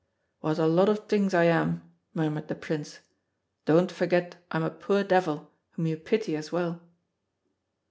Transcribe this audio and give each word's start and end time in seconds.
"What 0.39 0.57
a 0.57 0.65
lot 0.65 0.89
of 0.89 1.05
things 1.07 1.31
I 1.35 1.43
am," 1.43 1.83
murmured 2.15 2.47
the 2.47 2.55
Prince. 2.55 3.01
"Don't 3.65 3.91
forget 3.91 4.43
I'm 4.49 4.63
a 4.63 4.71
poor 4.71 5.03
devil 5.03 5.51
whom 5.73 5.85
you 5.85 5.95
pity 5.95 6.35
as 6.35 6.51
well." 6.51 6.81